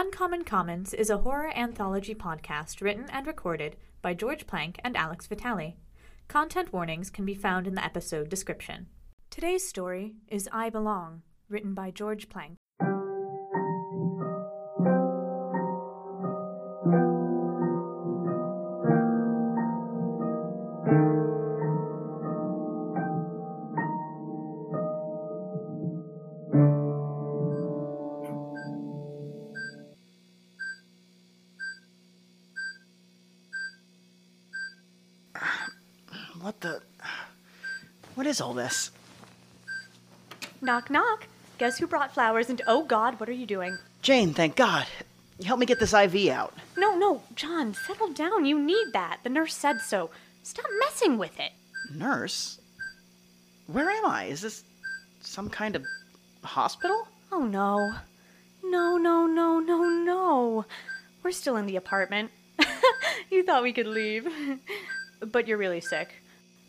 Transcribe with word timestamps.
Uncommon 0.00 0.44
Commons 0.44 0.94
is 0.94 1.10
a 1.10 1.18
horror 1.18 1.52
anthology 1.54 2.14
podcast 2.14 2.80
written 2.80 3.04
and 3.10 3.26
recorded 3.26 3.76
by 4.00 4.14
George 4.14 4.46
Plank 4.46 4.80
and 4.82 4.96
Alex 4.96 5.26
Vitale. 5.26 5.76
Content 6.26 6.72
warnings 6.72 7.10
can 7.10 7.26
be 7.26 7.34
found 7.34 7.66
in 7.66 7.74
the 7.74 7.84
episode 7.84 8.30
description. 8.30 8.86
Today's 9.28 9.68
story 9.68 10.14
is 10.26 10.48
I 10.52 10.70
Belong, 10.70 11.20
written 11.50 11.74
by 11.74 11.90
George 11.90 12.30
Plank. 12.30 12.56
What 38.20 38.26
is 38.26 38.42
all 38.42 38.52
this? 38.52 38.90
Knock, 40.60 40.90
knock. 40.90 41.26
Guess 41.56 41.78
who 41.78 41.86
brought 41.86 42.12
flowers 42.12 42.50
and 42.50 42.60
oh 42.66 42.84
god, 42.84 43.18
what 43.18 43.30
are 43.30 43.32
you 43.32 43.46
doing? 43.46 43.78
Jane, 44.02 44.34
thank 44.34 44.56
God. 44.56 44.86
Help 45.42 45.58
me 45.58 45.64
get 45.64 45.80
this 45.80 45.94
IV 45.94 46.28
out. 46.28 46.52
No, 46.76 46.98
no, 46.98 47.22
John, 47.34 47.72
settle 47.72 48.12
down. 48.12 48.44
You 48.44 48.58
need 48.58 48.88
that. 48.92 49.20
The 49.22 49.30
nurse 49.30 49.54
said 49.54 49.80
so. 49.80 50.10
Stop 50.42 50.66
messing 50.80 51.16
with 51.16 51.40
it. 51.40 51.52
Nurse? 51.94 52.60
Where 53.68 53.88
am 53.88 54.04
I? 54.04 54.26
Is 54.26 54.42
this 54.42 54.64
some 55.22 55.48
kind 55.48 55.74
of 55.74 55.86
hospital? 56.44 57.08
Oh 57.32 57.46
no. 57.46 57.78
No, 58.62 58.98
no, 58.98 59.26
no, 59.26 59.60
no, 59.60 59.82
no. 59.82 60.66
We're 61.22 61.32
still 61.32 61.56
in 61.56 61.64
the 61.64 61.76
apartment. 61.76 62.32
you 63.30 63.44
thought 63.44 63.62
we 63.62 63.72
could 63.72 63.86
leave. 63.86 64.28
but 65.32 65.48
you're 65.48 65.56
really 65.56 65.80
sick. 65.80 66.10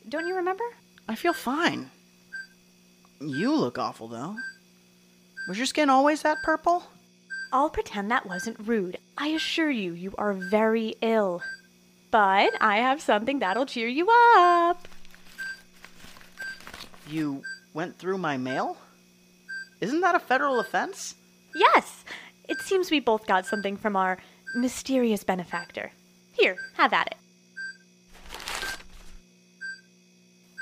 Don't 0.07 0.27
you 0.27 0.37
remember? 0.37 0.63
I 1.11 1.15
feel 1.15 1.33
fine. 1.33 1.91
You 3.19 3.53
look 3.53 3.77
awful, 3.77 4.07
though. 4.07 4.37
Was 5.49 5.57
your 5.57 5.65
skin 5.65 5.89
always 5.89 6.21
that 6.21 6.41
purple? 6.41 6.83
I'll 7.51 7.69
pretend 7.69 8.09
that 8.09 8.25
wasn't 8.25 8.65
rude. 8.65 8.97
I 9.17 9.27
assure 9.27 9.69
you, 9.69 9.91
you 9.91 10.13
are 10.17 10.31
very 10.31 10.95
ill. 11.01 11.43
But 12.11 12.53
I 12.61 12.77
have 12.77 13.01
something 13.01 13.39
that'll 13.39 13.65
cheer 13.65 13.89
you 13.89 14.07
up. 14.37 14.87
You 17.09 17.43
went 17.73 17.99
through 17.99 18.17
my 18.17 18.37
mail? 18.37 18.77
Isn't 19.81 19.99
that 19.99 20.15
a 20.15 20.19
federal 20.19 20.61
offense? 20.61 21.15
Yes, 21.53 22.05
it 22.47 22.61
seems 22.61 22.89
we 22.89 23.01
both 23.01 23.27
got 23.27 23.45
something 23.45 23.75
from 23.75 23.97
our 23.97 24.17
mysterious 24.55 25.25
benefactor. 25.25 25.91
Here, 26.31 26.55
have 26.75 26.93
at 26.93 27.07
it. 27.07 27.17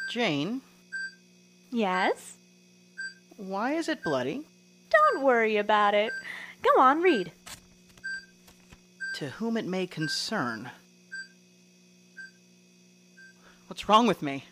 Jane, 0.09 0.61
Yes? 1.71 2.35
why 3.37 3.73
is 3.73 3.87
it 3.87 4.03
bloody? 4.03 4.41
Don't 4.89 5.23
worry 5.23 5.57
about 5.57 5.93
it. 5.93 6.11
Go 6.63 6.81
on, 6.81 7.01
read. 7.03 7.31
To 9.15 9.29
whom 9.29 9.55
it 9.55 9.65
may 9.65 9.85
concern. 9.85 10.71
What's 13.67 13.87
wrong 13.87 14.07
with 14.07 14.23
me? 14.23 14.45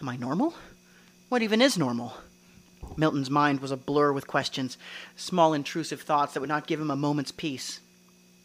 Am 0.00 0.08
I 0.10 0.16
normal? 0.16 0.54
What 1.30 1.40
even 1.42 1.62
is 1.62 1.78
normal? 1.78 2.12
Milton's 2.96 3.30
mind 3.30 3.60
was 3.60 3.70
a 3.70 3.76
blur 3.76 4.12
with 4.12 4.26
questions, 4.26 4.76
small 5.16 5.54
intrusive 5.54 6.02
thoughts 6.02 6.34
that 6.34 6.40
would 6.40 6.48
not 6.48 6.66
give 6.66 6.80
him 6.80 6.90
a 6.90 6.96
moment's 6.96 7.32
peace. 7.32 7.80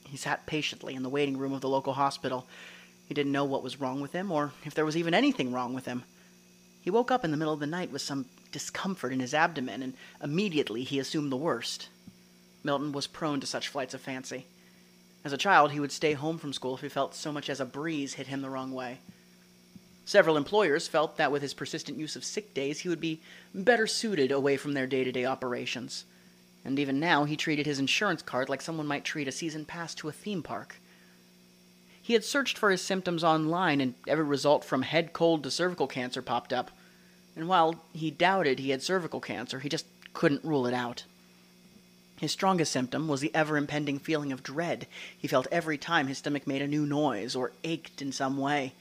He 0.08 0.16
sat 0.16 0.46
patiently 0.46 0.96
in 0.96 1.04
the 1.04 1.10
waiting 1.10 1.38
room 1.38 1.54
of 1.54 1.62
the 1.62 1.70
local 1.70 1.94
hospital. 1.94 2.48
He 3.08 3.14
didn't 3.14 3.32
know 3.34 3.46
what 3.46 3.64
was 3.64 3.82
wrong 3.82 4.00
with 4.00 4.14
him, 4.14 4.32
or 4.32 4.54
if 4.64 4.74
there 4.74 4.86
was 4.86 4.96
even 4.96 5.14
anything 5.14 5.52
wrong 5.52 5.74
with 5.74 5.86
him. 5.86 6.04
He 6.84 6.92
woke 6.92 7.12
up 7.12 7.24
in 7.24 7.32
the 7.32 7.38
middle 7.38 7.54
of 7.54 7.62
the 7.62 7.66
night 7.66 7.92
with 7.92 8.02
some 8.02 8.26
discomfort 8.52 9.14
in 9.14 9.22
his 9.22 9.34
abdomen, 9.34 9.82
and 9.82 9.94
immediately 10.22 10.84
he 10.84 11.00
assumed 11.00 11.32
the 11.32 11.38
worst. 11.38 11.88
Milton 12.62 12.92
was 12.92 13.08
prone 13.08 13.40
to 13.40 13.48
such 13.48 13.70
flights 13.70 13.94
of 13.94 14.02
fancy. 14.02 14.46
As 15.24 15.32
a 15.32 15.38
child, 15.38 15.72
he 15.72 15.80
would 15.80 15.94
stay 15.94 16.12
home 16.12 16.38
from 16.38 16.52
school 16.52 16.76
if 16.76 16.82
he 16.82 16.90
felt 16.90 17.16
so 17.16 17.32
much 17.32 17.50
as 17.50 17.62
a 17.62 17.66
breeze 17.66 18.16
hit 18.16 18.28
him 18.28 18.42
the 18.42 18.50
wrong 18.50 18.74
way. 18.74 19.00
Several 20.06 20.36
employers 20.36 20.90
felt 20.90 21.16
that 21.16 21.32
with 21.32 21.42
his 21.42 21.54
persistent 21.54 21.98
use 21.98 22.18
of 22.18 22.26
sick 22.26 22.54
days, 22.54 22.82
he 22.82 22.90
would 22.90 23.00
be 23.00 23.22
better 23.56 23.88
suited 23.88 24.34
away 24.34 24.58
from 24.58 24.74
their 24.74 24.86
day 24.86 25.06
to 25.06 25.12
day 25.14 25.24
operations. 25.24 26.04
And 26.66 26.78
even 26.78 27.00
now, 27.00 27.24
he 27.24 27.38
treated 27.38 27.66
his 27.66 27.80
insurance 27.80 28.22
card 28.22 28.50
like 28.50 28.62
someone 28.62 28.88
might 28.88 29.06
treat 29.06 29.30
a 29.30 29.32
season 29.32 29.64
pass 29.64 29.96
to 29.96 30.10
a 30.10 30.14
theme 30.14 30.44
park. 30.44 30.76
He 32.04 32.14
had 32.14 32.26
searched 32.26 32.58
for 32.58 32.70
his 32.70 32.82
symptoms 32.82 33.24
online, 33.24 33.80
and 33.80 33.94
every 34.08 34.26
result 34.26 34.66
from 34.66 34.82
head 34.82 35.14
cold 35.14 35.42
to 35.44 35.50
cervical 35.50 35.88
cancer 35.88 36.22
popped 36.22 36.52
up. 36.52 36.70
And 37.34 37.48
while 37.48 37.76
he 37.94 38.12
doubted 38.12 38.60
he 38.60 38.72
had 38.72 38.84
cervical 38.84 39.22
cancer, 39.22 39.60
he 39.60 39.70
just 39.70 39.86
couldn't 40.14 40.44
rule 40.44 40.68
it 40.68 40.74
out. 40.74 41.06
His 42.20 42.34
strongest 42.34 42.74
symptom 42.74 43.08
was 43.08 43.22
the 43.22 43.34
ever 43.34 43.56
impending 43.56 44.00
feeling 44.00 44.32
of 44.34 44.44
dread 44.44 44.86
he 45.18 45.28
felt 45.30 45.48
every 45.50 45.78
time 45.78 46.08
his 46.08 46.18
stomach 46.18 46.46
made 46.46 46.62
a 46.62 46.68
new 46.68 46.86
noise 46.86 47.36
or 47.36 47.54
ached 47.64 48.02
in 48.02 48.12
some 48.12 48.38
way. 48.38 48.74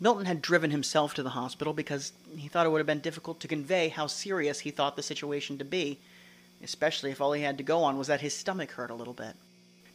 Milton 0.00 0.26
had 0.26 0.42
driven 0.42 0.70
himself 0.70 1.14
to 1.14 1.22
the 1.22 1.30
hospital 1.30 1.72
because 1.72 2.12
he 2.36 2.48
thought 2.48 2.66
it 2.66 2.70
would 2.70 2.80
have 2.80 2.86
been 2.86 3.00
difficult 3.00 3.38
to 3.40 3.48
convey 3.48 3.88
how 3.88 4.06
serious 4.06 4.60
he 4.60 4.70
thought 4.70 4.96
the 4.96 5.02
situation 5.02 5.58
to 5.58 5.64
be, 5.64 5.98
especially 6.62 7.10
if 7.10 7.20
all 7.20 7.32
he 7.32 7.42
had 7.42 7.58
to 7.58 7.64
go 7.64 7.82
on 7.82 7.98
was 7.98 8.08
that 8.08 8.20
his 8.22 8.34
stomach 8.34 8.72
hurt 8.72 8.90
a 8.90 8.94
little 8.94 9.14
bit. 9.14 9.36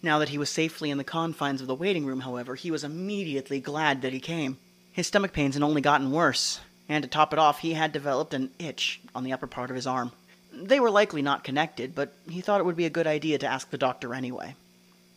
Now 0.04 0.18
that 0.20 0.30
he 0.30 0.38
was 0.38 0.50
safely 0.50 0.90
in 0.90 0.98
the 0.98 1.04
confines 1.04 1.62
of 1.62 1.68
the 1.68 1.76
waiting 1.76 2.06
room, 2.06 2.22
however, 2.22 2.56
he 2.56 2.72
was 2.72 2.84
immediately 2.84 3.60
glad 3.60 4.02
that 4.02 4.14
he 4.14 4.20
came. 4.20 4.58
His 4.92 5.08
stomach 5.08 5.32
pains 5.32 5.54
had 5.54 5.64
only 5.64 5.82
gotten 5.82 6.12
worse, 6.12 6.60
and 6.90 7.04
to 7.04 7.10
top 7.10 7.34
it 7.34 7.40
off, 7.40 7.60
he 7.60 7.74
had 7.74 7.92
developed 7.92 8.34
an 8.34 8.52
itch 8.58 9.00
on 9.14 9.24
the 9.24 9.32
upper 9.32 9.48
part 9.48 9.70
of 9.70 9.76
his 9.76 9.86
arm. 9.86 10.12
They 10.52 10.80
were 10.80 10.90
likely 10.90 11.22
not 11.22 11.44
connected, 11.44 11.96
but 11.96 12.14
he 12.30 12.42
thought 12.42 12.60
it 12.60 12.66
would 12.66 12.76
be 12.76 12.86
a 12.86 12.90
good 12.90 13.08
idea 13.08 13.38
to 13.38 13.48
ask 13.48 13.70
the 13.70 13.78
doctor 13.78 14.14
anyway. 14.14 14.56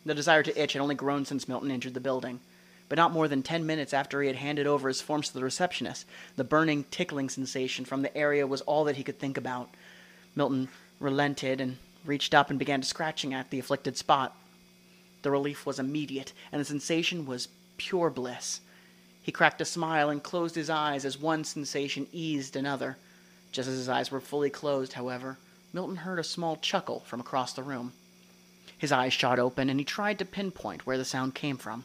The 0.05 0.15
desire 0.15 0.43
to 0.43 0.63
itch 0.63 0.75
had 0.75 0.83
only 0.83 0.95
grown 0.95 1.25
since 1.25 1.49
Milton 1.49 1.71
entered 1.71 1.95
the 1.95 2.01
building, 2.01 2.41
but 2.91 2.97
not 2.97 3.11
more 3.11 3.27
than 3.27 3.43
ten 3.43 3.65
minutes 3.65 3.95
after 3.95 4.21
he 4.21 4.29
had 4.29 4.37
handed 4.37 4.67
over 4.67 4.89
his 4.89 5.01
forms 5.01 5.29
to 5.29 5.35
the 5.35 5.43
receptionist, 5.43 6.07
the 6.37 6.45
burning, 6.45 6.85
tickling 6.91 7.31
sensation 7.31 7.87
from 7.87 8.03
the 8.03 8.15
area 8.17 8.47
was 8.47 8.61
all 8.61 8.85
that 8.85 8.97
he 8.97 9.03
could 9.03 9.19
think 9.19 9.39
about. 9.39 9.71
Milton 10.37 10.69
relented 11.01 11.61
and 11.61 11.79
reached 12.05 12.35
up 12.35 12.51
and 12.51 12.59
began 12.59 12.83
scratching 12.83 13.33
at 13.33 13.49
the 13.49 13.59
afflicted 13.59 13.97
spot. 13.97 14.37
The 15.25 15.31
relief 15.31 15.65
was 15.65 15.79
immediate, 15.79 16.35
and 16.53 16.61
the 16.61 16.67
sensation 16.67 17.25
was 17.25 17.49
pure 17.79 18.11
bliss. 18.11 18.61
He 19.23 19.33
cracked 19.33 19.63
a 19.63 19.65
smile 19.65 20.11
and 20.11 20.23
closed 20.23 20.55
his 20.55 20.69
eyes 20.69 21.07
as 21.07 21.19
one 21.19 21.45
sensation 21.45 22.07
eased 22.13 22.57
another. 22.57 22.99
Just 23.51 23.67
as 23.67 23.79
his 23.79 23.89
eyes 23.89 24.11
were 24.11 24.21
fully 24.21 24.51
closed, 24.51 24.93
however, 24.93 25.39
Milton 25.73 25.97
heard 25.97 26.19
a 26.19 26.25
small 26.25 26.57
chuckle 26.57 27.01
from 27.07 27.21
across 27.21 27.55
the 27.55 27.63
room. 27.63 27.95
His 28.77 28.93
eyes 28.93 29.15
shot 29.15 29.39
open, 29.39 29.71
and 29.71 29.81
he 29.81 29.85
tried 29.87 30.19
to 30.19 30.27
pinpoint 30.27 30.85
where 30.85 30.99
the 30.99 31.07
sound 31.07 31.35
came 31.35 31.57
from. 31.57 31.85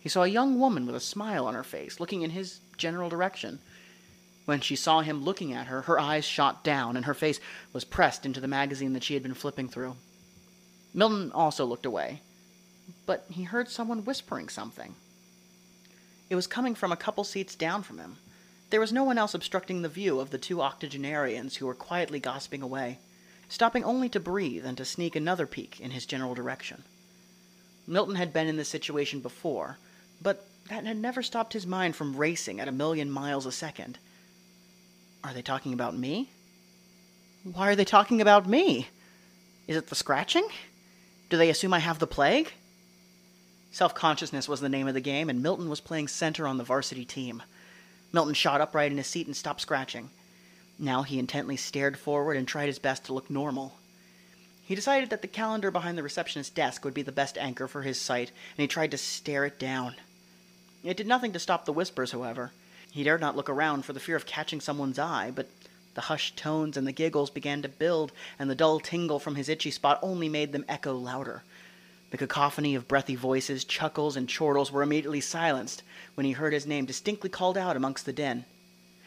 He 0.00 0.08
saw 0.08 0.24
a 0.24 0.26
young 0.28 0.58
woman 0.58 0.84
with 0.84 0.96
a 0.96 1.00
smile 1.00 1.46
on 1.46 1.54
her 1.54 1.62
face, 1.62 2.00
looking 2.00 2.22
in 2.22 2.30
his 2.30 2.58
general 2.76 3.08
direction. 3.08 3.60
When 4.46 4.60
she 4.60 4.74
saw 4.74 5.00
him 5.02 5.22
looking 5.22 5.52
at 5.52 5.68
her, 5.68 5.82
her 5.82 6.00
eyes 6.00 6.24
shot 6.24 6.64
down, 6.64 6.96
and 6.96 7.06
her 7.06 7.14
face 7.14 7.38
was 7.72 7.84
pressed 7.84 8.26
into 8.26 8.40
the 8.40 8.48
magazine 8.48 8.94
that 8.94 9.04
she 9.04 9.14
had 9.14 9.22
been 9.22 9.32
flipping 9.32 9.68
through. 9.68 9.94
Milton 10.92 11.30
also 11.30 11.64
looked 11.64 11.86
away, 11.86 12.20
but 13.06 13.26
he 13.30 13.44
heard 13.44 13.68
someone 13.68 14.04
whispering 14.04 14.48
something. 14.48 14.94
It 16.30 16.36
was 16.36 16.46
coming 16.46 16.74
from 16.74 16.92
a 16.92 16.96
couple 16.96 17.24
seats 17.24 17.54
down 17.54 17.82
from 17.82 17.98
him. 17.98 18.16
There 18.70 18.80
was 18.80 18.92
no 18.92 19.04
one 19.04 19.18
else 19.18 19.34
obstructing 19.34 19.82
the 19.82 19.88
view 19.88 20.20
of 20.20 20.30
the 20.30 20.38
two 20.38 20.60
octogenarians 20.62 21.56
who 21.56 21.66
were 21.66 21.74
quietly 21.74 22.18
gossiping 22.18 22.62
away, 22.62 22.98
stopping 23.48 23.84
only 23.84 24.08
to 24.08 24.20
breathe 24.20 24.64
and 24.64 24.76
to 24.78 24.84
sneak 24.84 25.14
another 25.14 25.46
peek 25.46 25.80
in 25.80 25.90
his 25.90 26.06
general 26.06 26.34
direction. 26.34 26.82
Milton 27.86 28.14
had 28.14 28.32
been 28.32 28.48
in 28.48 28.56
this 28.56 28.68
situation 28.68 29.20
before, 29.20 29.78
but 30.22 30.46
that 30.70 30.84
had 30.84 30.96
never 30.96 31.22
stopped 31.22 31.52
his 31.52 31.66
mind 31.66 31.94
from 31.94 32.16
racing 32.16 32.58
at 32.58 32.68
a 32.68 32.72
million 32.72 33.10
miles 33.10 33.46
a 33.46 33.52
second. 33.52 33.98
Are 35.22 35.34
they 35.34 35.42
talking 35.42 35.72
about 35.72 35.96
me? 35.96 36.30
Why 37.44 37.68
are 37.68 37.76
they 37.76 37.84
talking 37.84 38.22
about 38.22 38.48
me? 38.48 38.88
Is 39.68 39.76
it 39.76 39.88
the 39.88 39.94
scratching? 39.94 40.48
Do 41.28 41.36
they 41.36 41.50
assume 41.50 41.74
I 41.74 41.78
have 41.78 41.98
the 41.98 42.06
plague? 42.06 42.52
Self 43.74 43.92
consciousness 43.92 44.48
was 44.48 44.60
the 44.60 44.68
name 44.68 44.86
of 44.86 44.94
the 44.94 45.00
game, 45.00 45.28
and 45.28 45.42
Milton 45.42 45.68
was 45.68 45.80
playing 45.80 46.06
center 46.06 46.46
on 46.46 46.58
the 46.58 46.62
varsity 46.62 47.04
team. 47.04 47.42
Milton 48.12 48.32
shot 48.32 48.60
upright 48.60 48.92
in 48.92 48.98
his 48.98 49.08
seat 49.08 49.26
and 49.26 49.36
stopped 49.36 49.62
scratching. 49.62 50.10
Now 50.78 51.02
he 51.02 51.18
intently 51.18 51.56
stared 51.56 51.98
forward 51.98 52.36
and 52.36 52.46
tried 52.46 52.68
his 52.68 52.78
best 52.78 53.04
to 53.06 53.12
look 53.12 53.28
normal. 53.28 53.74
He 54.62 54.76
decided 54.76 55.10
that 55.10 55.22
the 55.22 55.26
calendar 55.26 55.72
behind 55.72 55.98
the 55.98 56.04
receptionist's 56.04 56.54
desk 56.54 56.84
would 56.84 56.94
be 56.94 57.02
the 57.02 57.10
best 57.10 57.36
anchor 57.36 57.66
for 57.66 57.82
his 57.82 58.00
sight, 58.00 58.30
and 58.56 58.62
he 58.62 58.68
tried 58.68 58.92
to 58.92 58.96
stare 58.96 59.44
it 59.44 59.58
down. 59.58 59.96
It 60.84 60.96
did 60.96 61.08
nothing 61.08 61.32
to 61.32 61.40
stop 61.40 61.64
the 61.64 61.72
whispers, 61.72 62.12
however. 62.12 62.52
He 62.92 63.02
dared 63.02 63.20
not 63.20 63.34
look 63.34 63.50
around 63.50 63.84
for 63.84 63.92
the 63.92 63.98
fear 63.98 64.14
of 64.14 64.24
catching 64.24 64.60
someone's 64.60 65.00
eye, 65.00 65.32
but 65.34 65.48
the 65.94 66.02
hushed 66.02 66.36
tones 66.36 66.76
and 66.76 66.86
the 66.86 66.92
giggles 66.92 67.28
began 67.28 67.60
to 67.62 67.68
build, 67.68 68.12
and 68.38 68.48
the 68.48 68.54
dull 68.54 68.78
tingle 68.78 69.18
from 69.18 69.34
his 69.34 69.48
itchy 69.48 69.72
spot 69.72 69.98
only 70.00 70.28
made 70.28 70.52
them 70.52 70.64
echo 70.68 70.94
louder. 70.94 71.42
The 72.14 72.28
cacophony 72.28 72.76
of 72.76 72.86
breathy 72.86 73.16
voices, 73.16 73.64
chuckles, 73.64 74.16
and 74.16 74.32
chortles 74.32 74.70
were 74.70 74.84
immediately 74.84 75.20
silenced 75.20 75.82
when 76.14 76.24
he 76.24 76.30
heard 76.30 76.52
his 76.52 76.64
name 76.64 76.84
distinctly 76.84 77.28
called 77.28 77.58
out 77.58 77.74
amongst 77.74 78.06
the 78.06 78.12
din. 78.12 78.44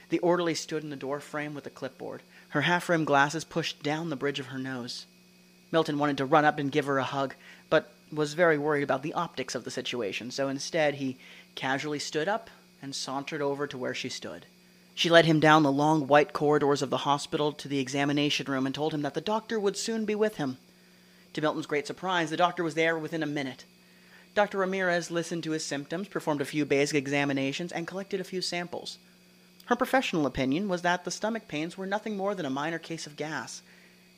The 0.09 0.19
orderly 0.19 0.53
stood 0.53 0.83
in 0.83 0.89
the 0.89 0.97
door 0.97 1.21
frame 1.21 1.53
with 1.53 1.65
a 1.65 1.69
clipboard, 1.69 2.21
her 2.49 2.63
half 2.63 2.89
rimmed 2.89 3.07
glasses 3.07 3.45
pushed 3.45 3.81
down 3.81 4.09
the 4.09 4.17
bridge 4.17 4.41
of 4.41 4.47
her 4.47 4.59
nose. 4.59 5.05
Milton 5.71 5.99
wanted 5.99 6.17
to 6.17 6.25
run 6.25 6.43
up 6.43 6.59
and 6.59 6.69
give 6.69 6.83
her 6.83 6.97
a 6.97 7.05
hug, 7.05 7.35
but 7.69 7.93
was 8.11 8.33
very 8.33 8.57
worried 8.57 8.83
about 8.83 9.03
the 9.03 9.13
optics 9.13 9.55
of 9.55 9.63
the 9.63 9.71
situation, 9.71 10.29
so 10.29 10.49
instead 10.49 10.95
he 10.95 11.15
casually 11.55 11.99
stood 11.99 12.27
up 12.27 12.49
and 12.81 12.93
sauntered 12.93 13.41
over 13.41 13.67
to 13.67 13.77
where 13.77 13.93
she 13.93 14.09
stood. 14.09 14.45
She 14.95 15.09
led 15.09 15.23
him 15.23 15.39
down 15.39 15.63
the 15.63 15.71
long 15.71 16.07
white 16.07 16.33
corridors 16.33 16.81
of 16.81 16.89
the 16.89 16.97
hospital 16.97 17.53
to 17.53 17.69
the 17.69 17.79
examination 17.79 18.47
room 18.51 18.65
and 18.65 18.75
told 18.75 18.93
him 18.93 19.03
that 19.03 19.13
the 19.13 19.21
doctor 19.21 19.57
would 19.57 19.77
soon 19.77 20.03
be 20.03 20.13
with 20.13 20.35
him. 20.35 20.57
To 21.33 21.41
Milton's 21.41 21.65
great 21.65 21.87
surprise, 21.87 22.29
the 22.29 22.37
doctor 22.37 22.63
was 22.63 22.75
there 22.75 22.97
within 22.97 23.23
a 23.23 23.27
minute. 23.27 23.65
Dr. 24.33 24.59
Ramirez 24.59 25.09
listened 25.09 25.43
to 25.43 25.51
his 25.51 25.65
symptoms, 25.65 26.07
performed 26.07 26.41
a 26.41 26.45
few 26.45 26.65
basic 26.65 26.95
examinations, 26.95 27.71
and 27.71 27.87
collected 27.87 28.19
a 28.19 28.23
few 28.23 28.41
samples. 28.41 28.97
Her 29.65 29.75
professional 29.75 30.25
opinion 30.25 30.69
was 30.69 30.83
that 30.83 31.03
the 31.03 31.11
stomach 31.11 31.47
pains 31.47 31.77
were 31.77 31.85
nothing 31.85 32.15
more 32.15 32.35
than 32.35 32.45
a 32.45 32.49
minor 32.49 32.79
case 32.79 33.05
of 33.05 33.17
gas, 33.17 33.61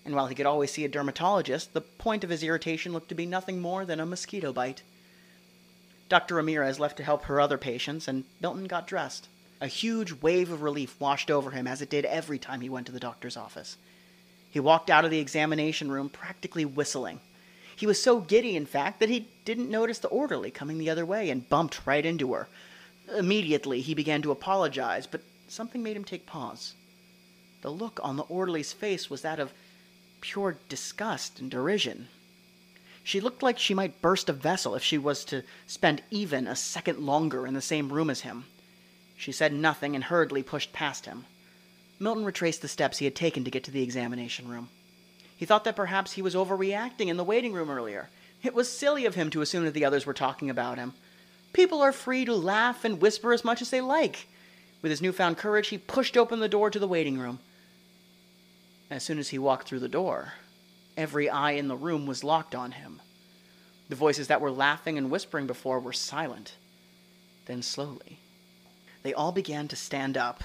and 0.06 0.15
while 0.15 0.27
he 0.27 0.35
could 0.35 0.45
always 0.45 0.71
see 0.71 0.85
a 0.85 0.89
dermatologist, 0.89 1.73
the 1.73 1.81
point 1.81 2.23
of 2.23 2.29
his 2.29 2.44
irritation 2.44 2.94
looked 2.94 3.09
to 3.09 3.15
be 3.15 3.25
nothing 3.25 3.59
more 3.59 3.85
than 3.85 4.00
a 4.00 4.06
mosquito 4.06 4.53
bite. 4.53 4.81
Dr. 6.07 6.35
Ramirez 6.35 6.79
left 6.79 6.97
to 6.97 7.03
help 7.03 7.23
her 7.23 7.39
other 7.39 7.57
patients, 7.57 8.07
and 8.07 8.25
Milton 8.41 8.65
got 8.65 8.88
dressed. 8.88 9.27
A 9.61 9.67
huge 9.67 10.13
wave 10.13 10.51
of 10.51 10.61
relief 10.61 11.00
washed 11.00 11.29
over 11.29 11.51
him, 11.51 11.67
as 11.67 11.81
it 11.81 11.89
did 11.89 12.06
every 12.06 12.39
time 12.39 12.61
he 12.61 12.69
went 12.69 12.85
to 12.88 12.91
the 12.91 13.00
doctor's 13.00 13.38
office. 13.38 13.77
He 14.49 14.59
walked 14.59 14.89
out 14.89 15.05
of 15.05 15.11
the 15.11 15.19
examination 15.19 15.91
room 15.91 16.09
practically 16.09 16.65
whistling. 16.65 17.19
He 17.75 17.85
was 17.85 18.01
so 18.01 18.19
giddy, 18.19 18.55
in 18.55 18.65
fact, 18.65 18.99
that 18.99 19.09
he 19.09 19.27
didn't 19.45 19.69
notice 19.69 19.99
the 19.99 20.07
orderly 20.09 20.51
coming 20.51 20.77
the 20.77 20.89
other 20.89 21.05
way 21.05 21.29
and 21.29 21.47
bumped 21.47 21.85
right 21.85 22.05
into 22.05 22.33
her. 22.33 22.47
Immediately, 23.15 23.81
he 23.81 23.93
began 23.93 24.21
to 24.21 24.31
apologize, 24.31 25.07
but 25.07 25.21
something 25.47 25.81
made 25.81 25.95
him 25.95 26.03
take 26.03 26.25
pause. 26.25 26.73
The 27.61 27.69
look 27.69 27.99
on 28.03 28.17
the 28.17 28.23
orderly's 28.23 28.73
face 28.73 29.09
was 29.09 29.21
that 29.21 29.39
of 29.39 29.53
pure 30.21 30.57
disgust 30.67 31.39
and 31.39 31.49
derision. 31.49 32.07
She 33.03 33.21
looked 33.21 33.41
like 33.41 33.57
she 33.57 33.73
might 33.73 34.01
burst 34.01 34.29
a 34.29 34.33
vessel 34.33 34.75
if 34.75 34.83
she 34.83 34.97
was 34.97 35.23
to 35.25 35.43
spend 35.65 36.03
even 36.11 36.47
a 36.47 36.55
second 36.55 36.99
longer 36.99 37.47
in 37.47 37.53
the 37.53 37.61
same 37.61 37.91
room 37.91 38.09
as 38.09 38.21
him. 38.21 38.45
She 39.17 39.31
said 39.31 39.53
nothing 39.53 39.95
and 39.95 40.03
hurriedly 40.03 40.43
pushed 40.43 40.73
past 40.73 41.05
him. 41.05 41.25
Milton 41.99 42.23
retraced 42.23 42.61
the 42.61 42.67
steps 42.67 42.97
he 42.97 43.05
had 43.05 43.15
taken 43.15 43.43
to 43.43 43.51
get 43.51 43.65
to 43.65 43.71
the 43.71 43.83
examination 43.83 44.47
room. 44.47 44.69
He 45.35 45.45
thought 45.45 45.65
that 45.65 45.75
perhaps 45.75 46.13
he 46.13 46.21
was 46.21 46.35
overreacting 46.35 47.07
in 47.07 47.17
the 47.17 47.23
waiting 47.23 47.53
room 47.53 47.69
earlier. 47.69 48.09
It 48.41 48.53
was 48.53 48.71
silly 48.71 49.05
of 49.05 49.15
him 49.15 49.29
to 49.31 49.41
assume 49.41 49.65
that 49.65 49.73
the 49.73 49.85
others 49.85 50.05
were 50.05 50.13
talking 50.13 50.49
about 50.49 50.77
him. 50.77 50.93
People 51.51 51.81
are 51.81 51.91
free 51.91 52.25
to 52.25 52.33
laugh 52.35 52.85
and 52.85 53.01
whisper 53.01 53.33
as 53.33 53.43
much 53.43 53.61
as 53.61 53.69
they 53.69 53.81
like. 53.81 54.27
With 54.81 54.91
his 54.91 55.01
newfound 55.01 55.37
courage, 55.37 55.69
he 55.69 55.77
pushed 55.77 56.15
open 56.15 56.39
the 56.39 56.47
door 56.47 56.69
to 56.69 56.79
the 56.79 56.87
waiting 56.87 57.19
room. 57.19 57.39
As 58.89 59.03
soon 59.03 59.19
as 59.19 59.29
he 59.29 59.39
walked 59.39 59.67
through 59.67 59.79
the 59.79 59.89
door, 59.89 60.33
every 60.95 61.29
eye 61.29 61.51
in 61.51 61.67
the 61.67 61.75
room 61.75 62.05
was 62.05 62.23
locked 62.23 62.55
on 62.55 62.71
him. 62.71 63.01
The 63.89 63.95
voices 63.95 64.27
that 64.27 64.41
were 64.41 64.51
laughing 64.51 64.97
and 64.97 65.09
whispering 65.11 65.47
before 65.47 65.79
were 65.79 65.93
silent. 65.93 66.55
Then 67.45 67.61
slowly, 67.61 68.19
they 69.03 69.13
all 69.13 69.31
began 69.31 69.67
to 69.67 69.75
stand 69.75 70.15
up. 70.15 70.43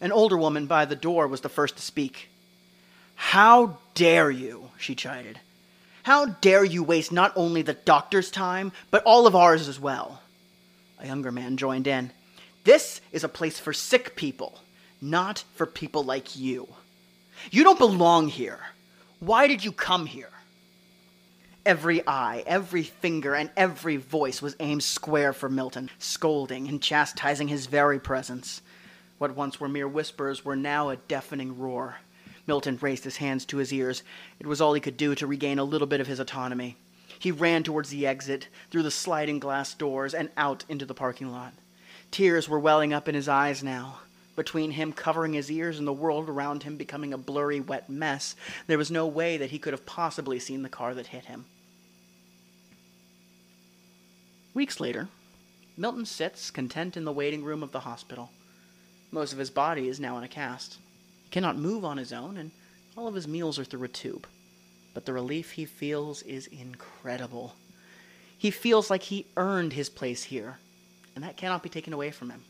An 0.00 0.12
older 0.12 0.36
woman 0.36 0.66
by 0.66 0.84
the 0.84 0.96
door 0.96 1.26
was 1.26 1.42
the 1.42 1.48
first 1.48 1.76
to 1.76 1.82
speak. 1.82 2.28
How 3.14 3.78
dare 3.94 4.30
you, 4.30 4.70
she 4.78 4.94
chided. 4.94 5.38
How 6.04 6.26
dare 6.26 6.64
you 6.64 6.82
waste 6.82 7.12
not 7.12 7.32
only 7.36 7.62
the 7.62 7.74
doctor's 7.74 8.30
time, 8.30 8.72
but 8.90 9.02
all 9.04 9.26
of 9.26 9.36
ours 9.36 9.68
as 9.68 9.78
well? 9.78 10.22
A 10.98 11.06
younger 11.06 11.30
man 11.30 11.58
joined 11.58 11.86
in. 11.86 12.12
This 12.64 13.00
is 13.12 13.24
a 13.24 13.28
place 13.28 13.58
for 13.58 13.72
sick 13.72 14.16
people, 14.16 14.60
not 15.00 15.44
for 15.54 15.66
people 15.66 16.02
like 16.02 16.36
you. 16.36 16.68
You 17.50 17.64
don't 17.64 17.78
belong 17.78 18.28
here. 18.28 18.60
Why 19.18 19.46
did 19.46 19.64
you 19.64 19.72
come 19.72 20.06
here? 20.06 20.30
Every 21.64 22.06
eye, 22.06 22.42
every 22.46 22.82
finger, 22.82 23.34
and 23.34 23.50
every 23.54 23.96
voice 23.96 24.40
was 24.40 24.56
aimed 24.60 24.82
square 24.82 25.34
for 25.34 25.50
Milton, 25.50 25.90
scolding 25.98 26.68
and 26.68 26.82
chastising 26.82 27.48
his 27.48 27.66
very 27.66 28.00
presence. 28.00 28.62
What 29.20 29.36
once 29.36 29.60
were 29.60 29.68
mere 29.68 29.86
whispers 29.86 30.46
were 30.46 30.56
now 30.56 30.88
a 30.88 30.96
deafening 30.96 31.58
roar. 31.58 31.98
Milton 32.46 32.78
raised 32.80 33.04
his 33.04 33.18
hands 33.18 33.44
to 33.44 33.58
his 33.58 33.70
ears. 33.70 34.02
It 34.38 34.46
was 34.46 34.62
all 34.62 34.72
he 34.72 34.80
could 34.80 34.96
do 34.96 35.14
to 35.14 35.26
regain 35.26 35.58
a 35.58 35.62
little 35.62 35.86
bit 35.86 36.00
of 36.00 36.06
his 36.06 36.20
autonomy. 36.20 36.78
He 37.18 37.30
ran 37.30 37.62
towards 37.62 37.90
the 37.90 38.06
exit, 38.06 38.48
through 38.70 38.84
the 38.84 38.90
sliding 38.90 39.38
glass 39.38 39.74
doors, 39.74 40.14
and 40.14 40.30
out 40.38 40.64
into 40.70 40.86
the 40.86 40.94
parking 40.94 41.30
lot. 41.30 41.52
Tears 42.10 42.48
were 42.48 42.58
welling 42.58 42.94
up 42.94 43.08
in 43.08 43.14
his 43.14 43.28
eyes 43.28 43.62
now. 43.62 43.98
Between 44.36 44.70
him 44.70 44.90
covering 44.90 45.34
his 45.34 45.50
ears 45.50 45.78
and 45.78 45.86
the 45.86 45.92
world 45.92 46.30
around 46.30 46.62
him 46.62 46.78
becoming 46.78 47.12
a 47.12 47.18
blurry, 47.18 47.60
wet 47.60 47.90
mess, 47.90 48.36
there 48.68 48.78
was 48.78 48.90
no 48.90 49.06
way 49.06 49.36
that 49.36 49.50
he 49.50 49.58
could 49.58 49.74
have 49.74 49.84
possibly 49.84 50.38
seen 50.38 50.62
the 50.62 50.70
car 50.70 50.94
that 50.94 51.08
hit 51.08 51.26
him. 51.26 51.44
Weeks 54.54 54.80
later, 54.80 55.08
Milton 55.76 56.06
sits 56.06 56.50
content 56.50 56.96
in 56.96 57.04
the 57.04 57.12
waiting 57.12 57.44
room 57.44 57.62
of 57.62 57.72
the 57.72 57.80
hospital. 57.80 58.30
Most 59.10 59.32
of 59.32 59.38
his 59.38 59.50
body 59.50 59.88
is 59.88 60.00
now 60.00 60.18
in 60.18 60.24
a 60.24 60.28
cast. 60.28 60.78
He 61.24 61.30
cannot 61.30 61.58
move 61.58 61.84
on 61.84 61.96
his 61.96 62.12
own, 62.12 62.36
and 62.36 62.50
all 62.96 63.08
of 63.08 63.14
his 63.14 63.28
meals 63.28 63.58
are 63.58 63.64
through 63.64 63.84
a 63.84 63.88
tube. 63.88 64.26
But 64.94 65.04
the 65.04 65.12
relief 65.12 65.52
he 65.52 65.64
feels 65.64 66.22
is 66.22 66.46
incredible. 66.46 67.54
He 68.36 68.50
feels 68.50 68.90
like 68.90 69.04
he 69.04 69.26
earned 69.36 69.72
his 69.72 69.88
place 69.88 70.24
here 70.24 70.58
and 71.14 71.24
that 71.24 71.36
cannot 71.36 71.62
be 71.62 71.68
taken 71.68 71.92
away 71.92 72.10
from 72.10 72.30
him. 72.30 72.44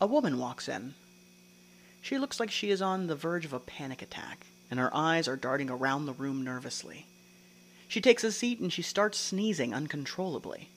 A 0.00 0.06
woman 0.06 0.38
walks 0.38 0.68
in. 0.68 0.94
She 2.00 2.18
looks 2.18 2.38
like 2.38 2.50
she 2.50 2.70
is 2.70 2.80
on 2.80 3.06
the 3.06 3.16
verge 3.16 3.44
of 3.44 3.52
a 3.52 3.60
panic 3.60 4.02
attack, 4.02 4.46
and 4.70 4.78
her 4.78 4.94
eyes 4.94 5.26
are 5.26 5.36
darting 5.36 5.70
around 5.70 6.06
the 6.06 6.12
room 6.12 6.44
nervously. 6.44 7.06
She 7.88 8.00
takes 8.00 8.24
a 8.24 8.32
seat 8.32 8.60
and 8.60 8.72
she 8.72 8.82
starts 8.82 9.18
sneezing 9.18 9.74
uncontrollably. 9.74 10.70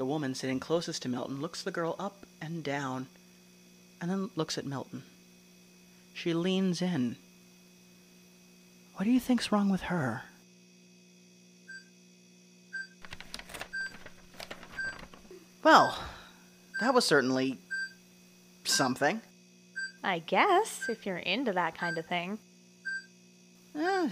The 0.00 0.06
woman 0.06 0.34
sitting 0.34 0.60
closest 0.60 1.02
to 1.02 1.10
Milton 1.10 1.42
looks 1.42 1.62
the 1.62 1.70
girl 1.70 1.94
up 1.98 2.24
and 2.40 2.64
down, 2.64 3.06
and 4.00 4.10
then 4.10 4.30
looks 4.34 4.56
at 4.56 4.64
Milton. 4.64 5.02
She 6.14 6.32
leans 6.32 6.80
in. 6.80 7.16
What 8.94 9.04
do 9.04 9.10
you 9.10 9.20
think's 9.20 9.52
wrong 9.52 9.68
with 9.68 9.82
her? 9.82 10.22
Well, 15.62 15.98
that 16.80 16.94
was 16.94 17.04
certainly 17.04 17.58
something. 18.64 19.20
I 20.02 20.20
guess, 20.20 20.88
if 20.88 21.04
you're 21.04 21.18
into 21.18 21.52
that 21.52 21.76
kind 21.76 21.98
of 21.98 22.06
thing. 22.06 22.38
Uh, 23.78 24.08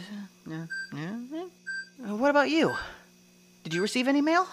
uh, 0.50 0.66
uh, 0.94 2.14
what 2.14 2.28
about 2.28 2.50
you? 2.50 2.74
Did 3.64 3.72
you 3.72 3.80
receive 3.80 4.06
any 4.06 4.20
mail? 4.20 4.46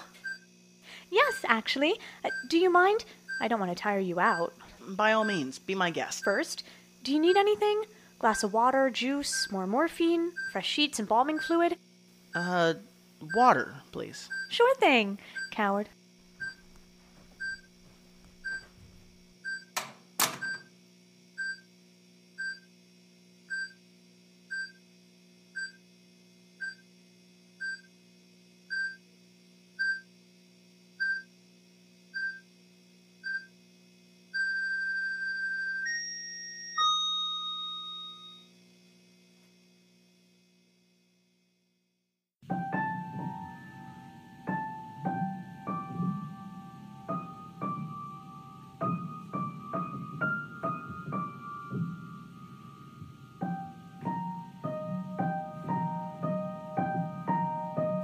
Yes, 1.15 1.45
actually. 1.47 1.93
Uh, 2.25 2.29
do 2.49 2.57
you 2.57 2.69
mind? 2.69 3.05
I 3.39 3.47
don't 3.47 3.59
want 3.61 3.71
to 3.71 3.81
tire 3.81 3.99
you 3.99 4.19
out. 4.19 4.51
By 4.85 5.13
all 5.13 5.23
means, 5.23 5.57
be 5.57 5.73
my 5.73 5.89
guest. 5.89 6.25
First, 6.25 6.63
do 7.03 7.13
you 7.13 7.19
need 7.21 7.37
anything? 7.37 7.83
Glass 8.19 8.43
of 8.43 8.51
water, 8.51 8.89
juice, 8.89 9.49
more 9.49 9.65
morphine, 9.65 10.33
fresh 10.51 10.67
sheets, 10.67 10.99
embalming 10.99 11.39
fluid? 11.39 11.77
Uh, 12.35 12.73
water, 13.33 13.75
please. 13.93 14.27
Sure 14.49 14.75
thing, 14.75 15.17
coward. 15.51 15.87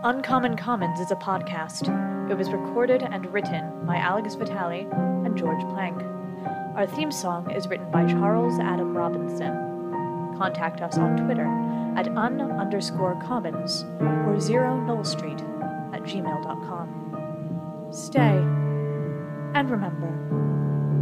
Uncommon 0.03 0.57
Commons 0.57 0.99
is 0.99 1.11
a 1.11 1.15
podcast. 1.15 1.87
It 2.31 2.33
was 2.33 2.49
recorded 2.51 3.03
and 3.03 3.31
written 3.31 3.85
by 3.85 3.97
Alex 3.97 4.33
Vitale 4.33 4.89
and 4.91 5.37
George 5.37 5.61
Plank. 5.69 6.01
Our 6.75 6.87
theme 6.87 7.11
song 7.11 7.51
is 7.51 7.67
written 7.67 7.91
by 7.91 8.07
Charles 8.07 8.59
Adam 8.59 8.97
Robinson. 8.97 9.53
Contact 10.39 10.81
us 10.81 10.97
on 10.97 11.17
Twitter 11.17 11.45
at 11.95 12.07
un 12.17 12.41
underscore 12.41 13.21
commons 13.21 13.85
or 13.99 14.39
zero 14.39 14.81
null 14.81 15.03
street 15.03 15.39
at 15.93 16.01
gmail.com. 16.01 17.91
Stay 17.91 18.37
and 19.53 19.69
remember, 19.69 20.09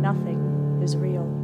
nothing 0.02 0.82
is 0.84 0.98
real. 0.98 1.39